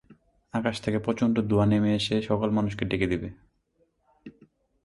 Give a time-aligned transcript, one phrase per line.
[0.53, 3.29] আকাশ থেকে প্রচণ্ড ধোঁয়া নেমে এসে সকল মানুষকে ঢেকে নিবে।